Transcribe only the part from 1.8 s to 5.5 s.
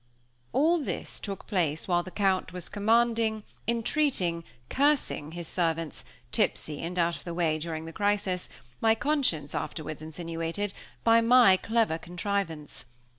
while the Count was commanding, entreating, cursing his